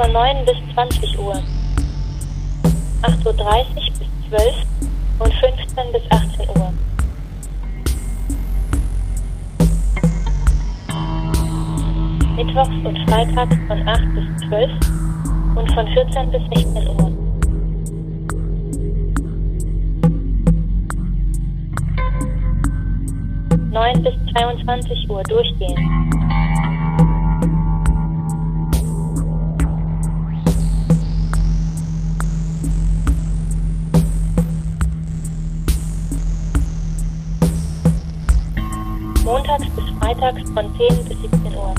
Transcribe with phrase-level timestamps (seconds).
[0.00, 1.34] Von 9 bis 20 Uhr,
[3.02, 3.34] 8.30 Uhr
[3.98, 4.54] bis 12
[5.18, 6.72] und 15 bis 18 Uhr.
[12.34, 14.70] Mittwochs und Freitags von 8 bis 12
[15.56, 17.12] und von 14 bis 16 Uhr.
[23.70, 26.19] Neun bis 22 Uhr durchgehend.
[39.50, 41.74] Montags bis Freitags von 10 bis 17 Uhr.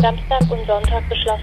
[0.00, 1.42] Samstag und Sonntag geschlossen.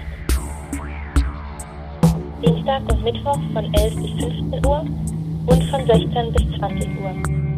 [2.42, 4.86] Dienstag und Mittwoch von 11 bis 15 Uhr
[5.46, 7.57] und von 16 bis 20 Uhr.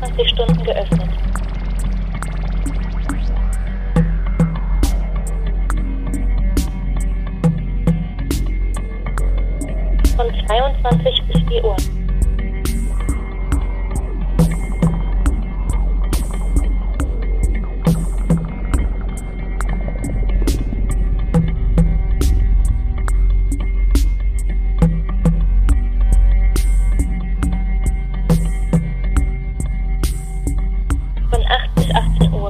[0.00, 1.08] Vierundzwanzig Stunden geöffnet.
[10.16, 11.76] Von 22 bis 4 Uhr.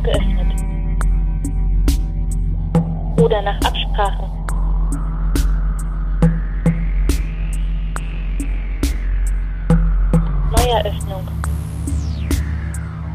[0.01, 0.53] Uhr geöffnet.
[3.21, 4.31] Oder nach Absprache.
[10.57, 11.29] Neueröffnung.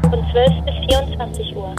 [0.02, 1.74] Von 12 bis 24 Uhr.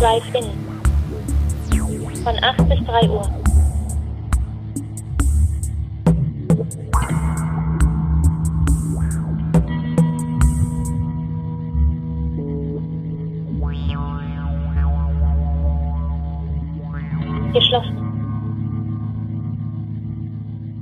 [0.00, 0.46] Drive-In.
[2.24, 3.20] Von 8 bis 3 Uhr.
[17.52, 17.96] Geschlossen.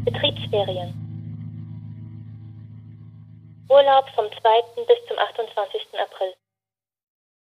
[0.05, 0.95] Betriebsferien.
[3.69, 4.85] Urlaub vom 2.
[4.87, 5.89] bis zum 28.
[6.01, 6.48] April.